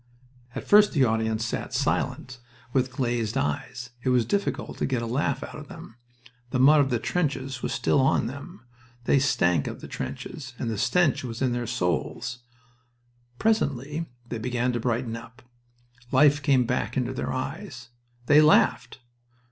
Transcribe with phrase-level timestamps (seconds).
[0.55, 2.39] At first the audience sat silent,
[2.73, 3.91] with glazed eyes.
[4.01, 5.95] It was difficult to get a laugh out of them.
[6.49, 8.65] The mud of the trenches was still on them.
[9.03, 12.39] They stank of the trenches, and the stench was in their souls.
[13.37, 15.43] Presently they began to brighten up.
[16.11, 17.89] Life came back into their eyes.
[18.25, 19.01] They laughed!...